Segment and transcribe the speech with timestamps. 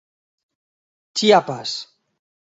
[1.17, 1.71] Chiapas.